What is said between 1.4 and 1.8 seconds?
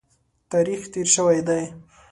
دی.